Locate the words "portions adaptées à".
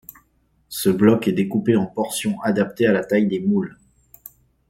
1.85-2.91